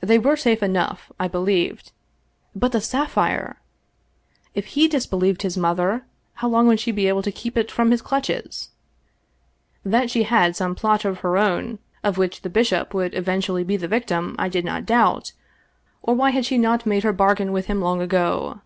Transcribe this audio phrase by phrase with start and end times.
[0.00, 1.92] They were safe enough, I be lieved—
[2.56, 3.60] but the sapphire!
[4.52, 6.04] If he disbelieved his mother,
[6.34, 8.02] how long would she be able to keep it from his.
[8.02, 8.70] clutches?
[9.84, 13.76] That she had some plot of her own of which the bishop would eventually be
[13.76, 15.30] the victim I did not doubt,
[16.02, 18.62] or why had she not made her bargain with him long ago